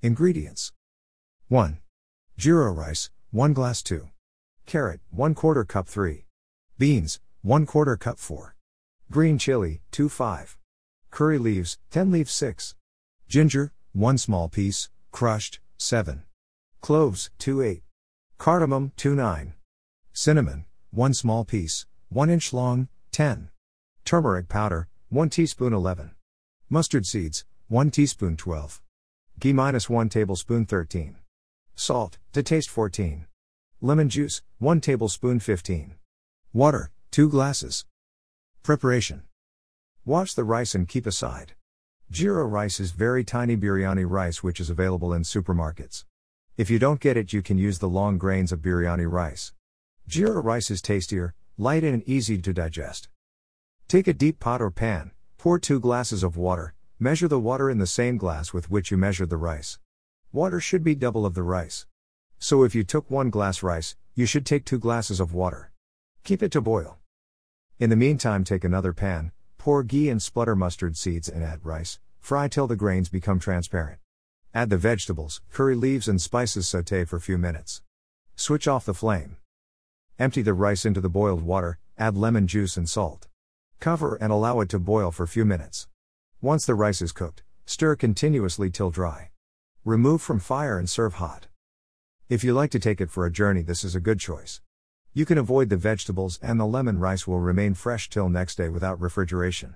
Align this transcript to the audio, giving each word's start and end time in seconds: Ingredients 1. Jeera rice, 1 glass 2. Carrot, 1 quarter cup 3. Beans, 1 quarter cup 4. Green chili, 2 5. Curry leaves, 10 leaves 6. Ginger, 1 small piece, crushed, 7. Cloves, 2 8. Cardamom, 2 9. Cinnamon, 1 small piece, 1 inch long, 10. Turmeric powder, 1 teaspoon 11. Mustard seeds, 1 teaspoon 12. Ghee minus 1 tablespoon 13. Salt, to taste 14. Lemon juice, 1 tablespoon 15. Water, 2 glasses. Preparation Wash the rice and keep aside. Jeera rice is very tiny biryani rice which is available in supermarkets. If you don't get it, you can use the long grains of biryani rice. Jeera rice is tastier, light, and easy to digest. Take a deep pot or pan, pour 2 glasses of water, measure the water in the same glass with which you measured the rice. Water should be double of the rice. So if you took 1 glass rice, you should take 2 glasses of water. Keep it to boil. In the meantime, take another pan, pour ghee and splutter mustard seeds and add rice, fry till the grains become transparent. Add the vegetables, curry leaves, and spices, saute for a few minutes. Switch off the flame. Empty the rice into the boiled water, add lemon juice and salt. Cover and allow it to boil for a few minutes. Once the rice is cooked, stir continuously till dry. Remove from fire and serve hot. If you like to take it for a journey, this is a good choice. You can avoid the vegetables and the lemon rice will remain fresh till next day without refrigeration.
Ingredients 0.00 0.70
1. 1.48 1.78
Jeera 2.38 2.76
rice, 2.76 3.10
1 3.32 3.52
glass 3.52 3.82
2. 3.82 4.08
Carrot, 4.64 5.00
1 5.10 5.34
quarter 5.34 5.64
cup 5.64 5.88
3. 5.88 6.24
Beans, 6.78 7.18
1 7.42 7.66
quarter 7.66 7.96
cup 7.96 8.16
4. 8.16 8.54
Green 9.10 9.38
chili, 9.38 9.80
2 9.90 10.08
5. 10.08 10.56
Curry 11.10 11.38
leaves, 11.38 11.78
10 11.90 12.12
leaves 12.12 12.30
6. 12.30 12.76
Ginger, 13.26 13.72
1 13.92 14.18
small 14.18 14.48
piece, 14.48 14.88
crushed, 15.10 15.58
7. 15.78 16.22
Cloves, 16.80 17.30
2 17.38 17.60
8. 17.62 17.82
Cardamom, 18.38 18.92
2 18.96 19.16
9. 19.16 19.54
Cinnamon, 20.12 20.64
1 20.92 21.12
small 21.12 21.44
piece, 21.44 21.86
1 22.10 22.30
inch 22.30 22.52
long, 22.52 22.86
10. 23.10 23.50
Turmeric 24.04 24.48
powder, 24.48 24.86
1 25.08 25.28
teaspoon 25.28 25.72
11. 25.72 26.12
Mustard 26.70 27.04
seeds, 27.04 27.44
1 27.66 27.90
teaspoon 27.90 28.36
12. 28.36 28.80
Ghee 29.40 29.52
minus 29.52 29.88
1 29.88 30.08
tablespoon 30.08 30.66
13. 30.66 31.14
Salt, 31.76 32.18
to 32.32 32.42
taste 32.42 32.68
14. 32.70 33.26
Lemon 33.80 34.08
juice, 34.08 34.42
1 34.58 34.80
tablespoon 34.80 35.38
15. 35.38 35.94
Water, 36.52 36.90
2 37.12 37.28
glasses. 37.28 37.84
Preparation 38.64 39.22
Wash 40.04 40.34
the 40.34 40.42
rice 40.42 40.74
and 40.74 40.88
keep 40.88 41.06
aside. 41.06 41.52
Jeera 42.12 42.50
rice 42.50 42.80
is 42.80 42.90
very 42.90 43.22
tiny 43.22 43.56
biryani 43.56 44.04
rice 44.10 44.42
which 44.42 44.58
is 44.58 44.70
available 44.70 45.12
in 45.12 45.22
supermarkets. 45.22 46.04
If 46.56 46.68
you 46.68 46.80
don't 46.80 46.98
get 46.98 47.16
it, 47.16 47.32
you 47.32 47.40
can 47.40 47.58
use 47.58 47.78
the 47.78 47.88
long 47.88 48.18
grains 48.18 48.50
of 48.50 48.58
biryani 48.58 49.08
rice. 49.08 49.52
Jeera 50.10 50.42
rice 50.42 50.68
is 50.68 50.82
tastier, 50.82 51.34
light, 51.56 51.84
and 51.84 52.02
easy 52.08 52.38
to 52.38 52.52
digest. 52.52 53.08
Take 53.86 54.08
a 54.08 54.12
deep 54.12 54.40
pot 54.40 54.60
or 54.60 54.72
pan, 54.72 55.12
pour 55.36 55.60
2 55.60 55.78
glasses 55.78 56.24
of 56.24 56.36
water, 56.36 56.74
measure 57.00 57.28
the 57.28 57.38
water 57.38 57.70
in 57.70 57.78
the 57.78 57.86
same 57.86 58.16
glass 58.16 58.52
with 58.52 58.70
which 58.70 58.90
you 58.90 58.96
measured 58.96 59.30
the 59.30 59.36
rice. 59.36 59.78
Water 60.32 60.58
should 60.58 60.82
be 60.82 60.94
double 60.94 61.24
of 61.24 61.34
the 61.34 61.42
rice. 61.42 61.86
So 62.38 62.64
if 62.64 62.74
you 62.74 62.82
took 62.82 63.10
1 63.10 63.30
glass 63.30 63.62
rice, 63.62 63.96
you 64.14 64.26
should 64.26 64.44
take 64.44 64.64
2 64.64 64.78
glasses 64.78 65.20
of 65.20 65.32
water. 65.32 65.70
Keep 66.24 66.42
it 66.42 66.52
to 66.52 66.60
boil. 66.60 66.98
In 67.78 67.90
the 67.90 67.96
meantime, 67.96 68.42
take 68.42 68.64
another 68.64 68.92
pan, 68.92 69.30
pour 69.58 69.84
ghee 69.84 70.08
and 70.08 70.20
splutter 70.20 70.56
mustard 70.56 70.96
seeds 70.96 71.28
and 71.28 71.44
add 71.44 71.64
rice, 71.64 72.00
fry 72.20 72.48
till 72.48 72.66
the 72.66 72.74
grains 72.74 73.08
become 73.08 73.38
transparent. 73.38 74.00
Add 74.52 74.70
the 74.70 74.76
vegetables, 74.76 75.40
curry 75.52 75.76
leaves, 75.76 76.08
and 76.08 76.20
spices, 76.20 76.66
saute 76.66 77.04
for 77.04 77.16
a 77.16 77.20
few 77.20 77.38
minutes. 77.38 77.82
Switch 78.34 78.66
off 78.66 78.84
the 78.84 78.94
flame. 78.94 79.36
Empty 80.18 80.42
the 80.42 80.54
rice 80.54 80.84
into 80.84 81.00
the 81.00 81.08
boiled 81.08 81.42
water, 81.42 81.78
add 81.96 82.16
lemon 82.16 82.48
juice 82.48 82.76
and 82.76 82.88
salt. 82.88 83.28
Cover 83.78 84.16
and 84.16 84.32
allow 84.32 84.60
it 84.60 84.68
to 84.70 84.80
boil 84.80 85.12
for 85.12 85.22
a 85.22 85.28
few 85.28 85.44
minutes. 85.44 85.86
Once 86.40 86.64
the 86.66 86.74
rice 86.76 87.02
is 87.02 87.10
cooked, 87.10 87.42
stir 87.66 87.96
continuously 87.96 88.70
till 88.70 88.90
dry. 88.90 89.28
Remove 89.84 90.22
from 90.22 90.38
fire 90.38 90.78
and 90.78 90.88
serve 90.88 91.14
hot. 91.14 91.48
If 92.28 92.44
you 92.44 92.54
like 92.54 92.70
to 92.70 92.78
take 92.78 93.00
it 93.00 93.10
for 93.10 93.26
a 93.26 93.32
journey, 93.32 93.62
this 93.62 93.82
is 93.82 93.96
a 93.96 94.00
good 94.00 94.20
choice. 94.20 94.60
You 95.12 95.26
can 95.26 95.36
avoid 95.36 95.68
the 95.68 95.76
vegetables 95.76 96.38
and 96.40 96.60
the 96.60 96.64
lemon 96.64 97.00
rice 97.00 97.26
will 97.26 97.40
remain 97.40 97.74
fresh 97.74 98.08
till 98.08 98.28
next 98.28 98.54
day 98.54 98.68
without 98.68 99.00
refrigeration. 99.00 99.74